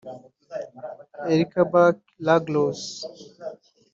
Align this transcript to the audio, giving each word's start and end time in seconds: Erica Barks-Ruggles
Erica 1.31 1.61
Barks-Ruggles 1.71 2.81